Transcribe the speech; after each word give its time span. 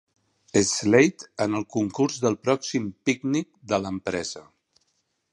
Slate 0.67 1.27
en 1.43 1.57
el 1.59 1.65
concurs 1.75 2.17
del 2.23 2.37
pròxim 2.47 2.87
pícnic 3.09 3.51
de 3.73 3.79
l'empresa. 3.85 4.43